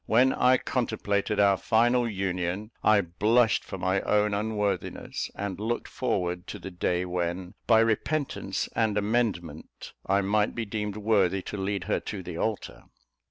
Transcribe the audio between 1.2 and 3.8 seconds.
our final union, I blushed for